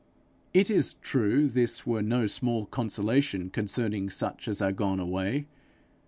[0.51, 5.45] It is true this were no small consolation concerning such as are gone away!